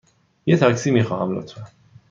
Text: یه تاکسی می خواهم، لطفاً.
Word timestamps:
یه 0.45 0.57
تاکسی 0.57 0.91
می 0.91 1.03
خواهم، 1.03 1.35
لطفاً. 1.37 1.63